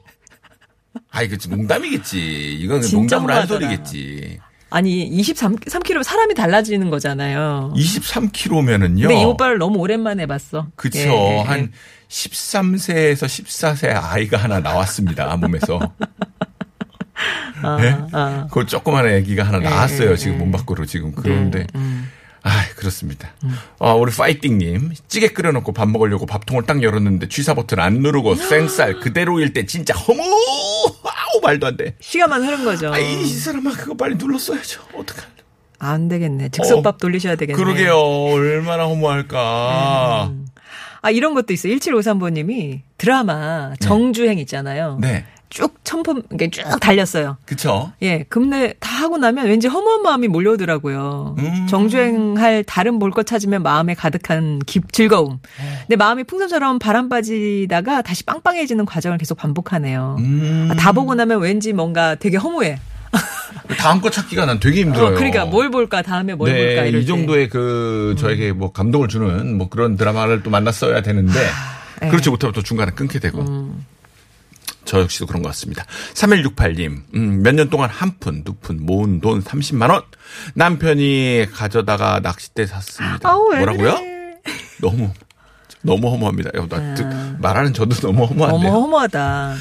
아이, 1.09 1.29
그치, 1.29 1.49
농담이겠지. 1.49 2.55
이건 2.59 2.81
진짜 2.81 2.97
농담으로 3.17 3.33
한. 3.33 3.47
소리겠지. 3.47 4.39
아니 4.69 5.03
23 5.03 5.55
3kg 5.55 6.03
사람이 6.03 6.33
달라지는 6.33 6.89
거잖아요. 6.89 7.71
23kg면은요. 7.77 9.01
근데 9.07 9.21
이 9.21 9.23
오빠를 9.23 9.57
너무 9.57 9.79
오랜만에 9.79 10.25
봤어. 10.25 10.67
그쵸. 10.75 10.99
예. 10.99 11.39
한 11.45 11.71
13세에서 12.09 13.23
14세 13.25 13.95
아이가 13.95 14.35
하나 14.37 14.59
나왔습니다. 14.59 15.33
몸에서. 15.37 15.79
아, 17.63 17.77
네? 17.79 17.97
아. 18.11 18.47
그 18.51 18.65
조그만 18.65 19.07
애기가 19.07 19.43
하나 19.43 19.59
나왔어요. 19.59 20.11
예, 20.11 20.15
지금 20.17 20.33
예. 20.35 20.37
몸 20.39 20.51
밖으로 20.51 20.85
지금. 20.85 21.13
그런데. 21.13 21.65
음. 21.75 22.09
아, 22.47 22.63
그렇습니다. 22.75 23.33
아, 23.79 23.93
우리 23.93 24.11
파이팅님 24.11 24.93
찌개 25.07 25.29
끓여놓고 25.29 25.71
밥 25.73 25.89
먹으려고 25.89 26.25
밥통을 26.27 26.63
딱 26.63 26.83
열었는데 26.83 27.27
취사 27.27 27.55
버튼 27.55 27.79
안 27.79 27.95
누르고 27.99 28.35
생쌀 28.35 28.99
그대로일 28.99 29.51
때 29.53 29.65
진짜 29.65 29.95
허무 29.95 30.21
아우 30.21 31.41
말도 31.41 31.65
안 31.67 31.75
돼. 31.77 31.95
시간만 31.99 32.43
흐른 32.43 32.63
거죠. 32.63 32.93
아 32.93 32.99
이 32.99 33.21
이 33.21 33.25
사람아 33.27 33.71
그거 33.71 33.95
빨리 33.97 34.15
눌렀어야죠. 34.15 34.81
어떡할? 34.93 35.25
안 35.79 36.07
되겠네. 36.07 36.49
즉석밥 36.49 36.99
돌리셔야 36.99 37.35
되겠네. 37.35 37.59
어. 37.59 37.65
그러게요. 37.65 37.97
얼마나 37.97 38.85
허무할까. 38.85 40.31
아 41.01 41.11
이런 41.11 41.33
것도 41.33 41.51
있어요. 41.53 41.73
1753번님이 41.75 42.81
드라마 42.97 43.73
정주행 43.79 44.37
있잖아요. 44.39 44.97
네, 45.01 45.25
쭉 45.49 45.74
첨품 45.85 46.23
이게 46.33 46.49
쭉 46.49 46.63
달렸어요. 46.81 47.37
그쵸. 47.45 47.93
예, 48.01 48.25
근데 48.27 48.73
다 48.81 48.91
하고 49.03 49.17
나면 49.17 49.45
왠지 49.47 49.67
허무한 49.69 50.01
마음이 50.01 50.27
몰려오더라고요. 50.27 51.35
음. 51.37 51.67
정주행할 51.69 52.63
다른 52.65 52.99
볼 52.99 53.11
것 53.11 53.25
찾으면 53.25 53.63
마음에 53.63 53.93
가득한 53.93 54.59
기, 54.65 54.81
즐거움. 54.91 55.39
근데 55.83 55.95
마음이 55.95 56.25
풍선처럼 56.25 56.79
바람 56.79 57.07
빠지다가 57.07 58.01
다시 58.01 58.23
빵빵해지는 58.25 58.85
과정을 58.85 59.17
계속 59.17 59.37
반복하네요. 59.37 60.17
음. 60.19 60.67
아, 60.71 60.75
다 60.75 60.91
보고 60.91 61.15
나면 61.15 61.39
왠지 61.39 61.71
뭔가 61.71 62.15
되게 62.15 62.35
허무해. 62.35 62.77
다음 63.79 64.01
거 64.01 64.09
찾기가 64.09 64.45
난 64.45 64.59
되게 64.59 64.81
힘들어요. 64.81 65.13
어, 65.13 65.15
그러니까 65.15 65.45
뭘 65.45 65.71
볼까 65.71 66.01
다음에 66.01 66.35
뭘 66.35 66.51
볼까 66.51 66.81
네, 66.83 66.89
이럴 66.89 67.01
이 67.01 67.05
때. 67.05 67.11
음. 67.13 67.17
정도의 67.17 67.47
그 67.49 68.15
저에게 68.17 68.51
뭐 68.51 68.71
감동을 68.73 69.07
주는 69.07 69.57
뭐 69.57 69.69
그런 69.69 69.95
드라마를 69.95 70.43
또 70.43 70.49
만났어야 70.49 71.01
되는데 71.01 71.39
네. 72.01 72.09
그렇지 72.09 72.29
못하면 72.29 72.53
또 72.53 72.61
중간에 72.61 72.91
끊게 72.91 73.19
되고. 73.19 73.39
음. 73.41 73.85
저 74.85 75.01
역시도 75.01 75.25
그런 75.25 75.41
것 75.41 75.49
같습니다. 75.49 75.83
3168님, 76.13 77.01
음, 77.15 77.41
몇 77.43 77.53
년 77.55 77.69
동안 77.69 77.89
한 77.89 78.17
푼, 78.19 78.43
두 78.43 78.53
푼 78.59 78.77
모은 78.85 79.19
돈 79.21 79.43
30만원. 79.43 80.03
남편이 80.53 81.47
가져다가 81.53 82.19
낚싯대 82.21 82.65
샀습니다. 82.65 83.29
아우, 83.29 83.49
왜 83.51 83.57
뭐라고요? 83.59 83.95
그래. 83.95 84.37
너무, 84.81 85.09
너무 85.81 86.09
허무합니다. 86.11 86.51
야, 86.57 86.65
나 86.69 86.93
듣- 86.95 87.05
말하는 87.39 87.73
저도 87.73 87.95
너무 88.07 88.25
허무한데. 88.25 88.67
어머 88.67 88.79
허무하다. 88.81 89.55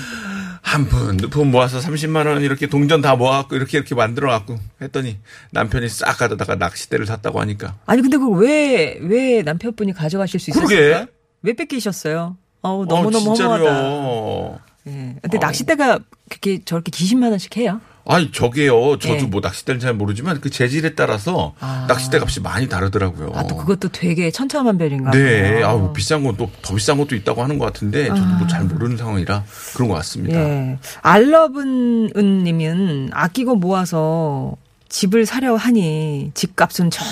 한 0.63 0.87
푼, 0.89 1.17
두 1.19 1.29
푼 1.29 1.51
모아서 1.51 1.79
30만원 1.79 2.43
이렇게 2.43 2.67
동전 2.69 3.03
다 3.03 3.17
모아갖고 3.17 3.55
이렇게 3.55 3.77
이렇게 3.77 3.95
만들어갖고 3.95 4.59
했더니 4.81 5.19
남편이 5.51 5.89
싹 5.91 6.17
가져다가 6.19 6.55
낚싯대를 6.55 7.05
샀다고 7.07 7.39
하니까. 7.41 7.77
아니 7.87 8.01
근데 8.01 8.17
그걸 8.17 8.39
왜 8.43 8.99
왜 9.03 9.43
남편분이 9.43 9.93
가져가실 9.93 10.41
수 10.41 10.51
있었을까? 10.51 10.67
그러게. 10.69 11.07
왜 11.43 11.53
뺏기셨어요? 11.53 12.39
어우 12.63 12.87
너무 12.87 13.11
너무 13.11 13.31
어, 13.31 13.35
허무하다. 13.35 14.65
예. 14.87 15.17
근데 15.23 15.39
낚싯대가 15.39 15.99
그렇게 16.29 16.63
저렇게 16.65 16.91
기십만 16.91 17.31
원씩 17.31 17.57
해요? 17.57 17.81
아니 18.07 18.31
저게요. 18.33 18.99
저도 18.99 19.15
예. 19.21 19.23
뭐 19.23 19.41
낚싯대는 19.43 19.81
잘 19.81 19.95
모르지만 19.95 20.43
그 20.43 20.51
재질에 20.51 20.95
따라서 20.95 21.55
아. 21.61 21.87
낚싯대 21.89 22.19
값이 22.19 22.41
많이 22.43 22.69
다르더라고요. 22.69 23.31
아 23.35 23.45
또 23.47 23.57
그것도 23.57 23.89
되게 23.93 24.31
천차만별인가 24.31 25.11
네, 25.13 25.19
보네요. 25.53 25.67
아, 25.67 25.73
뭐 25.75 25.93
비싼 25.95 26.23
건 26.23 26.37
또 26.37 26.51
더 26.61 26.75
비싼 26.75 26.99
것도 26.99 27.15
있다고 27.15 27.43
하는 27.43 27.59
것 27.59 27.65
같은데 27.65 28.09
저도 28.09 28.21
뭐잘 28.23 28.65
모르는 28.65 28.99
상황이라 28.99 29.45
그런 29.75 29.89
것 29.89 29.95
같습니다. 29.95 30.39
예. 30.39 30.79
알러분 31.01 32.11
은님은 32.15 33.11
아끼고 33.13 33.57
모아서 33.57 34.55
집을 34.91 35.25
사려 35.25 35.57
하니 35.57 36.31
집값은 36.35 36.91
저 36.91 37.03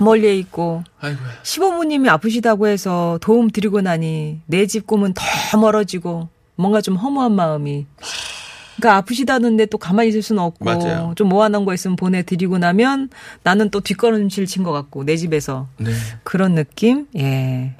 멀리에 0.00 0.34
있고 0.38 0.82
아이고, 1.00 1.18
시부모님이 1.44 2.08
아프시다고 2.08 2.66
해서 2.66 3.18
도움 3.22 3.50
드리고 3.50 3.82
나니 3.82 4.40
내 4.46 4.66
집 4.66 4.86
꿈은 4.86 5.14
더 5.14 5.58
멀어지고 5.58 6.28
뭔가 6.60 6.80
좀 6.80 6.96
허무한 6.96 7.32
마음이. 7.32 7.86
그러니까 8.76 8.96
아프시다는데 8.98 9.66
또 9.66 9.76
가만히 9.78 10.08
있을 10.08 10.22
수는 10.22 10.42
없고 10.42 10.64
맞아요. 10.64 11.12
좀 11.16 11.28
모아놓은 11.28 11.64
거 11.66 11.74
있으면 11.74 11.96
보내드리고 11.96 12.56
나면 12.58 13.10
나는 13.42 13.70
또 13.70 13.80
뒷걸음질 13.80 14.46
친 14.46 14.62
것 14.62 14.72
같고 14.72 15.04
내 15.04 15.16
집에서 15.16 15.68
네. 15.76 15.92
그런 16.22 16.54
느낌. 16.54 17.06
예. 17.16 17.74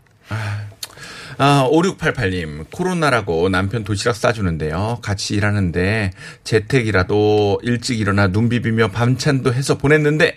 아, 1.39 1.67
5688님, 1.73 2.67
코로나라고 2.71 3.49
남편 3.49 3.83
도시락 3.83 4.15
싸주는데요. 4.15 4.99
같이 5.01 5.35
일하는데 5.35 6.11
재택이라도 6.45 7.61
일찍 7.63 7.99
일어나 7.99 8.29
눈 8.29 8.51
비비며 8.51 8.89
밤찬도 8.89 9.55
해서 9.55 9.79
보냈는데 9.79 10.37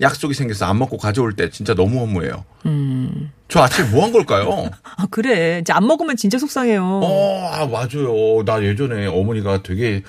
약속이 0.00 0.34
생겨서 0.34 0.66
안 0.66 0.78
먹고 0.78 0.96
가져올 0.98 1.32
때 1.34 1.50
진짜 1.50 1.74
너무 1.74 2.00
허무해요. 2.00 2.44
음. 2.66 3.32
저 3.48 3.60
아침에 3.60 3.88
뭐 3.90 4.04
한 4.04 4.12
걸까요? 4.12 4.68
아, 4.96 5.06
그래. 5.10 5.58
이제 5.60 5.72
안 5.72 5.86
먹으면 5.86 6.16
진짜 6.16 6.38
속상해요. 6.38 6.82
어, 7.02 7.50
아, 7.52 7.66
맞아요. 7.66 8.44
나 8.44 8.62
예전에 8.62 9.06
어머니가 9.06 9.62
되게 9.62 10.02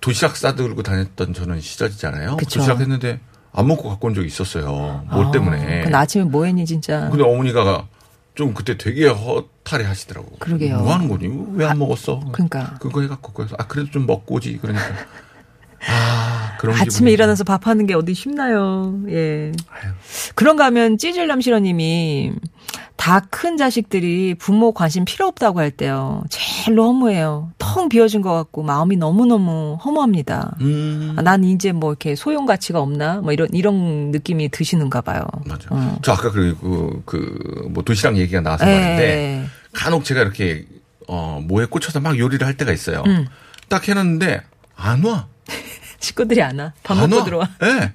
도시락 0.00 0.36
싸들고 0.36 0.82
다녔던 0.82 1.34
저는 1.34 1.60
시절이잖아요. 1.60 2.36
그쵸. 2.36 2.58
도시락 2.60 2.80
했는데 2.80 3.20
안 3.52 3.66
먹고 3.66 3.88
갖고 3.88 4.06
온 4.08 4.14
적이 4.14 4.28
있었어요. 4.28 5.04
뭘 5.10 5.26
아, 5.26 5.30
때문에. 5.32 5.82
그럼 5.82 5.94
아침에 6.00 6.24
뭐 6.24 6.44
했니, 6.44 6.64
진짜. 6.64 7.08
근데 7.10 7.24
어머니가 7.24 7.86
좀 8.34 8.54
그때 8.54 8.78
되게 8.78 9.08
허탈해 9.08 9.84
하시더라고. 9.84 10.36
그러게요. 10.38 10.78
뭐 10.78 10.94
하는 10.94 11.08
거니? 11.08 11.28
왜안 11.56 11.78
먹었어? 11.78 12.20
그러니까. 12.32 12.76
그거 12.80 13.02
해갖고 13.02 13.32
그래서 13.32 13.56
아 13.58 13.66
그래도 13.66 13.90
좀 13.90 14.06
먹고 14.06 14.36
오지 14.36 14.58
그러니까 14.62 14.84
아 15.88 16.56
그런 16.58 16.76
아침에 16.76 17.10
일어나서 17.10 17.44
밥 17.44 17.66
하는 17.66 17.86
게 17.86 17.94
어디 17.94 18.14
쉽나요? 18.14 18.98
예. 19.08 19.52
아유. 19.70 19.92
그런가 20.34 20.66
하면 20.66 20.98
찌질남 20.98 21.40
실어님이 21.40 22.32
다 22.96 23.20
큰 23.30 23.56
자식들이 23.56 24.34
부모 24.34 24.72
관심 24.72 25.06
필요 25.06 25.26
없다고 25.26 25.58
할 25.60 25.70
때요. 25.70 26.22
제일로 26.28 26.84
허무해요. 26.88 27.50
텅 27.56 27.88
비어진 27.88 28.20
것 28.20 28.34
같고 28.34 28.62
마음이 28.62 28.96
너무너무 28.96 29.78
허무합니다. 29.82 30.54
음 30.60 31.14
아, 31.16 31.22
난 31.22 31.42
이제 31.44 31.72
뭐 31.72 31.92
이렇게 31.92 32.14
소용 32.14 32.44
가치가 32.44 32.80
없나? 32.80 33.22
뭐 33.22 33.32
이런 33.32 33.48
이런 33.54 34.10
느낌이 34.10 34.50
드시는가 34.50 35.00
봐요. 35.00 35.22
맞아. 35.46 35.68
어. 35.70 35.98
저 36.02 36.12
아까 36.12 36.30
그리고 36.30 37.02
그 37.06 37.66
뭐 37.70 37.82
도시락 37.84 38.16
얘기가 38.18 38.40
나와서 38.42 38.68
예. 38.68 38.74
말인데 38.74 39.46
간혹 39.72 40.04
제가 40.04 40.20
이렇게 40.22 40.66
어 41.08 41.40
뭐에 41.42 41.66
꽂혀서 41.66 42.00
막 42.00 42.18
요리를 42.18 42.46
할 42.46 42.56
때가 42.56 42.70
있어요. 42.72 43.02
음. 43.06 43.26
딱 43.70 43.88
해놨는데 43.88 44.42
안 44.76 45.04
와. 45.04 45.26
식구들이 46.00 46.42
안 46.42 46.58
와. 46.58 46.72
밥 46.82 46.98
안 46.98 47.08
먹고 47.10 47.20
와. 47.20 47.24
들어와. 47.24 47.50
예. 47.62 47.92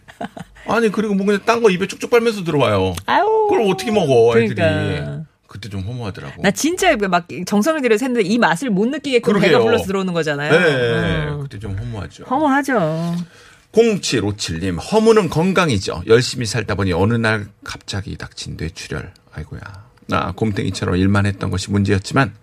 아니 0.68 0.90
그리고 0.92 1.14
뭐 1.14 1.26
그냥 1.26 1.42
딴 1.46 1.62
거 1.62 1.70
입에 1.70 1.88
쭉쭉 1.88 2.10
빨면서 2.10 2.44
들어와요. 2.44 2.96
아유. 3.06 3.26
그걸 3.50 3.70
어떻게 3.72 3.92
먹어 3.92 4.32
애들이. 4.38 4.56
그러니까. 4.56 5.24
그때 5.48 5.70
좀 5.70 5.82
허무하더라고. 5.82 6.42
나 6.42 6.52
진짜 6.52 6.96
막 6.98 7.28
정성을 7.46 7.82
들여서 7.82 8.06
했는데 8.06 8.28
이 8.28 8.38
맛을 8.38 8.70
못 8.70 8.88
느끼게끔 8.88 9.34
배가 9.36 9.48
그러게요. 9.48 9.64
불러서 9.64 9.86
들어오는 9.86 10.12
거잖아요. 10.14 10.52
네, 10.52 11.28
음. 11.30 11.40
그때 11.44 11.60
좀 11.60 11.78
허무하죠. 11.78 12.24
허무하죠. 12.26 13.16
0757님, 13.72 14.78
허무는 14.92 15.30
건강이죠. 15.30 16.04
열심히 16.08 16.46
살다 16.46 16.76
보니 16.76 16.94
어느 16.94 17.14
날 17.14 17.48
갑자기 17.64 18.18
닥친 18.18 18.56
뇌출혈. 18.58 19.12
아이고야. 19.34 19.60
나 20.08 20.32
곰탱이처럼 20.36 20.96
일만 20.98 21.26
했던 21.26 21.50
것이 21.50 21.72
문제였지만 21.72 22.34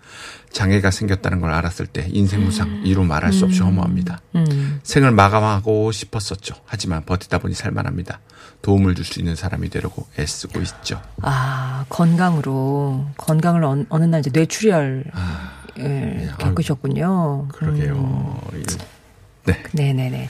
장애가 0.51 0.91
생겼다는 0.91 1.39
걸 1.41 1.51
알았을 1.51 1.87
때 1.87 2.07
인생 2.11 2.43
무상 2.43 2.81
이루 2.83 3.03
말할 3.05 3.31
수 3.33 3.45
없이 3.45 3.61
허무합니다. 3.61 4.19
음. 4.35 4.79
생을 4.83 5.11
마감하고 5.11 5.91
싶었었죠. 5.91 6.55
하지만 6.65 7.03
버티다 7.05 7.39
보니 7.39 7.53
살만합니다. 7.55 8.19
도움을 8.61 8.95
줄 8.95 9.03
수 9.05 9.19
있는 9.19 9.35
사람이 9.35 9.69
되려고 9.69 10.05
애쓰고 10.19 10.61
있죠. 10.61 11.01
아, 11.21 11.85
건강으로, 11.89 13.05
건강을 13.17 13.63
어느, 13.63 13.83
어느 13.89 14.03
날 14.05 14.19
이제 14.19 14.29
뇌출혈, 14.33 15.05
을 15.79 15.83
네, 15.83 16.29
겪으셨군요. 16.37 17.47
그러게요. 17.51 18.39
이- 18.55 18.63
네. 19.45 19.61
네네네. 19.73 20.29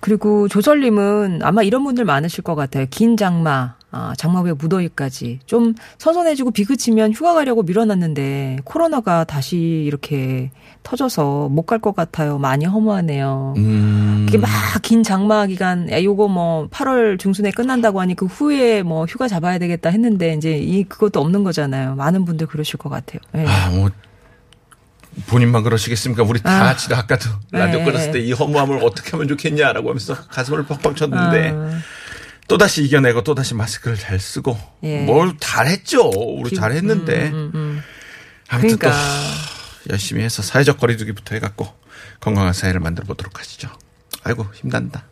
그리고 0.00 0.48
조설님은 0.48 1.40
아마 1.42 1.62
이런 1.62 1.84
분들 1.84 2.04
많으실 2.04 2.42
것 2.44 2.54
같아요. 2.56 2.86
긴 2.90 3.16
장마, 3.16 3.76
아, 3.92 4.14
장마 4.16 4.40
후에 4.40 4.52
무더위까지. 4.52 5.40
좀 5.46 5.74
선선해지고 5.98 6.52
비 6.52 6.64
그치면 6.64 7.12
휴가 7.12 7.34
가려고 7.34 7.62
밀어놨는데 7.62 8.58
코로나가 8.64 9.24
다시 9.24 9.56
이렇게 9.58 10.50
터져서 10.82 11.48
못 11.50 11.66
갈 11.66 11.80
것 11.80 11.94
같아요. 11.96 12.38
많이 12.38 12.64
허무하네요. 12.66 13.54
음. 13.56 14.26
그게 14.26 14.38
막 14.38 14.48
긴 14.82 15.02
장마 15.02 15.46
기간, 15.46 15.90
야, 15.90 16.02
요거 16.02 16.28
뭐 16.28 16.68
8월 16.68 17.18
중순에 17.18 17.50
끝난다고 17.50 18.00
하니 18.00 18.14
그 18.14 18.26
후에 18.26 18.82
뭐 18.82 19.04
휴가 19.06 19.28
잡아야 19.28 19.58
되겠다 19.58 19.90
했는데 19.90 20.34
이제 20.34 20.56
이 20.56 20.84
그것도 20.84 21.20
없는 21.20 21.42
거잖아요. 21.44 21.96
많은 21.96 22.24
분들 22.24 22.46
그러실 22.46 22.78
것 22.78 22.88
같아요. 22.88 23.20
예. 23.36 23.44
아, 23.46 23.70
뭐 23.70 23.90
본인만 25.26 25.62
그러시겠습니까? 25.64 26.22
우리 26.22 26.40
다 26.40 26.60
아. 26.60 26.64
같이 26.66 26.92
아까도 26.94 27.28
라디오 27.50 27.80
네. 27.80 27.84
끊었을 27.84 28.12
때 28.12 28.20
이 28.20 28.32
허무함을 28.32 28.78
어떻게 28.84 29.10
하면 29.12 29.26
좋겠냐라고 29.28 29.88
하면서 29.88 30.14
가슴을 30.14 30.64
팍팍 30.66 30.94
쳤는데 30.96 31.50
아. 31.54 31.78
또다시 32.50 32.84
이겨내고 32.84 33.22
또다시 33.22 33.54
마스크를 33.54 33.96
잘 33.96 34.18
쓰고 34.18 34.58
예. 34.82 35.02
뭘 35.02 35.34
잘했죠. 35.38 36.10
우리 36.10 36.54
잘했는데 36.54 37.28
음, 37.28 37.52
음. 37.54 37.82
아무튼 38.48 38.76
그러니까. 38.76 38.90
또 38.90 39.90
열심히 39.90 40.22
해서 40.22 40.42
사회적 40.42 40.78
거리두기부터 40.78 41.34
해갖고 41.36 41.72
건강한 42.20 42.52
사회를 42.52 42.80
만들어 42.80 43.06
보도록 43.06 43.38
하시죠. 43.38 43.70
아이고 44.24 44.46
힘난다. 44.54 45.04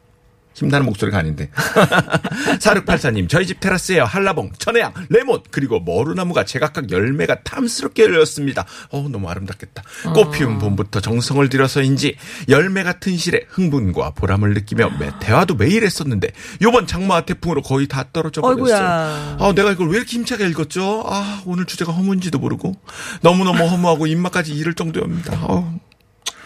힘나는 0.58 0.86
목소리가 0.86 1.18
아닌데. 1.18 1.50
4684님, 2.58 3.28
저희 3.28 3.46
집 3.46 3.60
테라스에 3.60 4.00
한라봉, 4.00 4.52
천혜향, 4.58 4.92
레몬, 5.08 5.40
그리고 5.50 5.80
머루나무가 5.80 6.44
제각각 6.44 6.90
열매가 6.90 7.42
탐스럽게 7.42 8.04
열렸습니다. 8.04 8.66
어 8.90 9.06
너무 9.10 9.28
아름답겠다. 9.28 9.82
꽃 10.14 10.30
피운 10.32 10.58
봄부터 10.58 11.00
정성을 11.00 11.48
들여서인지 11.48 12.16
열매가 12.48 13.00
튼실해 13.00 13.42
흥분과 13.48 14.10
보람을 14.10 14.54
느끼며 14.54 14.90
매, 14.98 15.10
대화도 15.20 15.54
매일 15.54 15.84
했었는데 15.84 16.28
요번 16.62 16.86
장마 16.86 17.22
태풍으로 17.22 17.62
거의 17.62 17.86
다 17.86 18.04
떨어져 18.12 18.40
버렸어요. 18.40 18.64
어이구야. 18.64 19.36
아, 19.40 19.52
내가 19.54 19.72
이걸 19.72 19.88
왜 19.90 19.98
이렇게 19.98 20.12
힘차게 20.16 20.46
읽었죠? 20.48 21.04
아, 21.06 21.42
오늘 21.46 21.64
주제가 21.66 21.92
허무인지도 21.92 22.38
모르고 22.38 22.74
너무너무 23.22 23.64
허무하고 23.66 24.06
입맛까지 24.06 24.54
잃을 24.54 24.74
정도입니다. 24.74 25.36
아, 25.40 25.74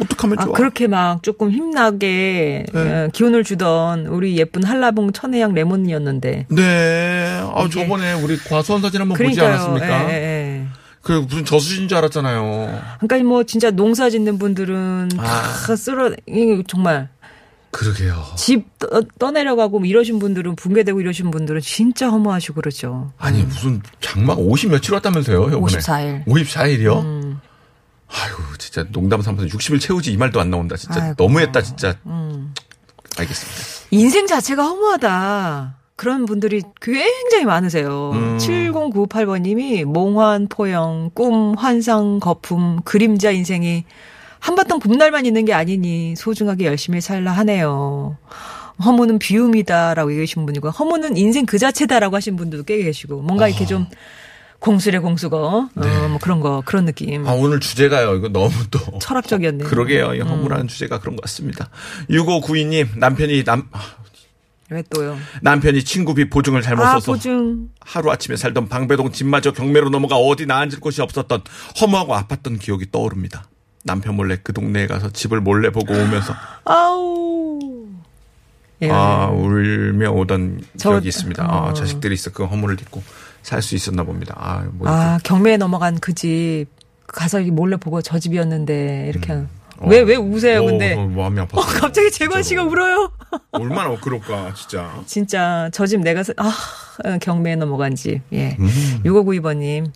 어떡하면 0.01 0.39
아, 0.39 0.45
좋아. 0.45 0.53
그렇게 0.55 0.87
막 0.87 1.23
조금 1.23 1.51
힘나게 1.51 2.65
네. 2.73 2.79
어, 3.05 3.09
기운을 3.13 3.45
주던 3.45 4.07
우리 4.07 4.37
예쁜 4.37 4.65
한라봉 4.65 5.13
천혜향 5.13 5.55
레몬이었는데. 5.55 6.47
네. 6.49 7.41
아, 7.55 7.63
이게- 7.67 7.83
저번에 7.83 8.15
우리 8.15 8.37
과수원 8.39 8.81
사진 8.83 9.01
한번 9.01 9.17
보지 9.19 9.37
그러니까요. 9.37 9.49
않았습니까? 9.55 10.11
예, 10.11 10.15
예, 10.15 10.17
예. 10.63 10.67
그 11.03 11.13
무슨 11.29 11.45
저수지인 11.45 11.89
줄 11.89 11.99
알았잖아요. 11.99 12.81
그러니까 13.01 13.29
뭐 13.29 13.43
진짜 13.45 13.71
농사 13.71 14.09
짓는 14.09 14.39
분들은 14.39 15.09
아. 15.19 15.23
다 15.67 15.77
쓸어 15.77 16.13
이 16.29 16.63
정말 16.69 17.09
그러게요. 17.73 18.23
집 18.37 18.67
떠, 18.79 19.01
떠내려가고 19.19 19.79
뭐 19.79 19.87
이러신 19.87 20.19
분들은 20.19 20.57
붕괴되고 20.57 21.01
이러신 21.01 21.31
분들은 21.31 21.61
진짜 21.63 22.09
허무하시고 22.11 22.55
그러죠. 22.61 23.13
아니, 23.19 23.43
무슨 23.43 23.81
장마가 24.01 24.41
50 24.43 24.71
며칠 24.71 24.93
왔다면서요, 24.95 25.47
이번에. 25.49 25.61
54일. 25.79 26.25
54일이요? 26.27 27.01
음. 27.03 27.32
진짜 28.73 28.89
농담 28.91 29.21
삼아서 29.21 29.45
60일 29.45 29.79
채우지 29.83 30.13
이 30.13 30.17
말도 30.17 30.41
안 30.41 30.51
나온다. 30.51 30.77
진짜 30.77 31.03
아이고. 31.03 31.15
너무했다, 31.19 31.61
진짜. 31.61 31.95
음. 32.07 32.55
알겠습니다. 33.19 33.89
인생 33.91 34.27
자체가 34.27 34.65
허무하다. 34.65 35.77
그런 35.97 36.25
분들이 36.25 36.63
굉장히 36.81 37.45
많으세요. 37.45 38.13
음. 38.15 38.39
7098번님이 38.39 39.85
몽환, 39.85 40.49
포영, 40.49 41.11
꿈, 41.13 41.53
환상, 41.55 42.19
거품, 42.19 42.81
그림자 42.83 43.31
인생이 43.31 43.85
한바탕 44.39 44.79
봄날만 44.79 45.27
있는 45.27 45.45
게 45.45 45.53
아니니 45.53 46.17
소중하게 46.17 46.65
열심히 46.65 47.03
살라 47.03 47.31
하네요. 47.33 48.17
허무는 48.83 49.19
비움이다라고 49.19 50.13
얘기하신 50.13 50.47
분이고 50.47 50.71
허무는 50.71 51.19
인생 51.19 51.45
그 51.45 51.59
자체다라고 51.59 52.17
하신 52.17 52.37
분들도 52.37 52.65
꽤 52.65 52.83
계시고 52.83 53.21
뭔가 53.21 53.49
이렇게 53.49 53.67
좀 53.67 53.87
공수래 54.63 55.01
공수거 55.01 55.69
어, 55.75 56.09
뭐 56.09 56.19
그런 56.23 56.39
거 56.41 56.63
그런 56.65 56.85
느낌. 56.85 57.27
아, 57.27 57.33
오늘 57.33 57.59
주제가요. 57.59 58.15
이거 58.15 58.29
너무 58.29 58.53
또. 58.71 58.79
철학적이었네요. 59.01 59.69
그러게요. 59.69 60.15
이 60.15 60.21
허무라는 60.21 60.69
주제가 60.69 61.01
그런 61.01 61.17
것 61.17 61.23
같습니다. 61.23 61.69
6592님, 62.09 62.97
남편이 62.97 63.43
남, 63.43 63.69
왜 64.71 64.83
또요? 64.89 65.19
남편이 65.43 65.83
친구비 65.83 66.31
보증을 66.31 66.63
잘못 66.63 66.85
아 66.85 66.93
써서 66.93 67.13
보증. 67.13 67.69
하루아침에 67.81 68.37
살던 68.37 68.69
방배동 68.69 69.11
집마저 69.11 69.53
경매로 69.53 69.91
넘어가 69.91 70.15
어디 70.17 70.47
나앉을 70.47 70.79
곳이 70.79 71.03
없었던 71.03 71.43
허무하고 71.81 72.15
아팠던 72.15 72.61
기억이 72.61 72.93
떠오릅니다. 72.93 73.49
남편 73.85 74.15
몰래 74.15 74.39
그 74.41 74.53
동네에 74.53 74.87
가서 74.87 75.11
집을 75.11 75.41
몰래 75.41 75.71
보고 75.71 75.93
오면서 75.93 76.35
아우. 76.65 77.59
예. 78.81 78.91
아 78.91 79.27
울며 79.27 80.13
오던 80.13 80.63
저- 80.77 80.91
기억이 80.91 81.09
있습니다. 81.09 81.43
아, 81.45 81.71
어. 81.71 81.73
자식들이 81.75 82.15
있어 82.15 82.31
그 82.31 82.45
허물을 82.45 82.77
딛고 82.77 83.03
살 83.43 83.61
수 83.63 83.75
있었나 83.75 84.05
봅니다. 84.05 84.35
아, 84.39 84.65
뭐 84.73 84.89
아, 84.89 85.19
경매에 85.25 85.57
넘어간 85.57 85.99
그 85.99 86.13
집 86.15 86.67
가서 87.07 87.41
몰래 87.41 87.77
보고 87.77 88.01
저 88.01 88.19
집이었는데 88.19 89.07
이렇게 89.11 89.33
어. 89.33 89.47
왜왜 89.89 90.17
우세요? 90.17 90.63
어, 90.63 90.67
근데 90.67 90.95
어, 90.95 91.07
마음이 91.07 91.41
아팠어. 91.41 91.59
어, 91.59 91.61
갑자기 91.61 92.11
재관 92.11 92.43
씨가 92.43 92.63
울어요. 92.63 93.11
얼마나 93.53 93.95
그럴까 94.01 94.55
진짜. 94.55 95.03
진짜 95.07 95.69
저 95.73 95.87
집 95.87 96.01
내가 96.01 96.23
사- 96.23 96.33
아 96.39 96.53
어, 97.05 97.19
경매에 97.19 97.57
넘어간 97.57 97.95
집. 97.97 98.21
예. 98.33 98.57
음. 98.61 99.01
6592번님. 99.05 99.91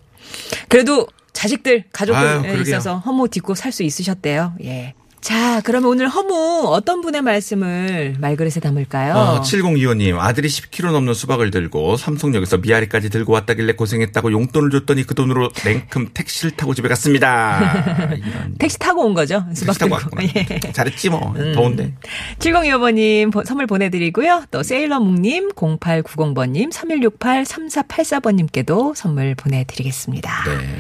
그래도 0.69 1.07
자식들 1.33 1.85
가족들 1.93 2.27
아유, 2.27 2.39
에 2.39 2.43
그러게요. 2.43 2.63
있어서 2.63 2.99
허무 2.99 3.29
딛고 3.29 3.55
살 3.55 3.71
수 3.73 3.83
있으셨대요. 3.85 4.55
예. 4.65 4.95
자, 5.27 5.61
그러면 5.65 5.91
오늘 5.91 6.07
허무 6.07 6.69
어떤 6.69 7.01
분의 7.01 7.21
말씀을 7.21 8.15
말그릇에 8.21 8.61
담을까요? 8.63 9.15
어, 9.15 9.41
7025님, 9.41 10.17
아들이 10.21 10.47
10kg 10.47 10.93
넘는 10.93 11.15
수박을 11.15 11.51
들고 11.51 11.97
삼성역에서 11.97 12.59
미아리까지 12.59 13.11
들고 13.11 13.33
왔다길래 13.33 13.73
고생했다고 13.73 14.31
용돈을 14.31 14.71
줬더니 14.71 15.03
그 15.03 15.17
돈으로 15.17 15.51
냉큼 15.65 16.11
택시를 16.15 16.53
타고 16.53 16.75
집에 16.75 16.89
갔습니다. 16.89 18.07
택시 18.61 18.79
타고 18.79 19.05
온 19.05 19.15
거죠? 19.15 19.45
수박 19.53 19.77
택시 19.77 19.81
타고. 19.81 19.95
왔구나. 19.95 20.23
예. 20.37 20.47
잘했지 20.73 21.11
뭐. 21.11 21.35
더운데. 21.57 21.93
7025번님 22.39 23.45
선물 23.45 23.67
보내드리고요. 23.67 24.45
또 24.53 24.63
세일러묵님, 24.63 25.55
0890번님, 25.57 26.71
3168-3484번님께도 26.71 28.95
선물 28.95 29.35
보내드리겠습니다. 29.35 30.45
네. 30.45 30.77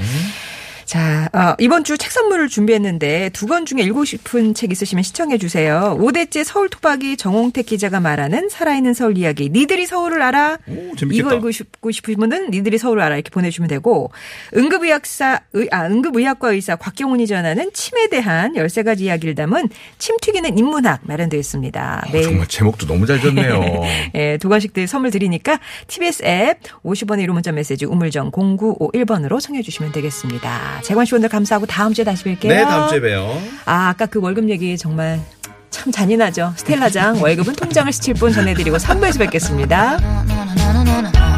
자, 0.87 1.29
어, 1.33 1.55
이번 1.59 1.83
주 1.83 1.97
책 1.99 2.13
선물을 2.13 2.49
준비했는데 2.49 3.31
두 3.31 3.47
권 3.49 3.67
중에 3.67 3.81
읽고 3.83 4.05
싶은 4.05 4.55
책 4.55 4.71
있으시면 4.71 5.03
시청해 5.03 5.39
주세요. 5.39 5.97
5대째 6.01 6.45
서울 6.45 6.69
토박이 6.69 7.17
정홍택 7.17 7.67
기자가 7.67 7.99
말하는 8.01 8.49
살아있는 8.49 8.95
서울 8.95 9.19
이야기. 9.19 9.51
니들이 9.51 9.87
서울을 9.87 10.23
알아? 10.23 10.59
오, 10.69 10.95
재밌겠다. 10.97 11.13
이거 11.29 11.35
읽고 11.37 11.51
싶고 11.51 11.91
싶으신 11.91 12.21
분은 12.21 12.51
니들이 12.53 12.79
서울을 12.79 13.03
알아 13.03 13.17
이렇게 13.17 13.31
보내주시면 13.31 13.69
되고 13.69 14.11
응급의학사 14.57 15.41
의, 15.55 15.69
아, 15.73 15.87
응급의학과 15.87 16.53
의사 16.53 16.77
곽경훈이 16.77 17.27
전하는 17.27 17.71
침에 17.73 18.07
대한 18.09 18.53
13가지 18.55 19.01
이야기를 19.01 19.35
담은 19.35 19.69
침 19.99 20.17
튀기는 20.21 20.57
인문학 20.57 21.01
마련되어 21.03 21.41
있습니다. 21.41 22.07
어, 22.15 22.23
정말 22.23 22.47
제목도 22.47 22.87
너무 22.87 23.07
잘 23.07 23.21
졌네요. 23.21 23.83
예, 24.15 24.39
두 24.39 24.49
권씩 24.49 24.73
드- 24.73 24.87
선물 24.87 25.11
드리니까 25.11 25.59
TBS 25.89 26.23
앱 26.25 26.61
50원의 26.85 27.27
1호 27.27 27.33
문자 27.33 27.51
메시지 27.51 27.85
우물정 27.87 28.31
0951번으로 28.31 29.41
청해 29.41 29.63
주시면 29.63 29.91
되겠습니다. 29.93 30.76
재관 30.83 31.05
씨 31.05 31.15
오늘 31.15 31.29
감사하고 31.29 31.67
다음 31.67 31.93
주에 31.93 32.05
다시 32.05 32.25
뵐게요. 32.25 32.49
네, 32.49 32.63
다음 32.63 32.89
주에 32.89 33.01
봬요. 33.01 33.41
아, 33.65 33.89
아까 33.89 34.07
그 34.07 34.21
월급 34.21 34.49
얘기 34.49 34.77
정말 34.77 35.21
참 35.71 35.93
잔인하죠. 35.93 36.55
스텔라장 36.57 37.23
월급은 37.23 37.55
통장을 37.55 37.93
스칠 37.93 38.15
뿐 38.15 38.33
전해드리고 38.33 38.77
3부에서 38.79 39.19
뵙겠습니다. 39.19 39.99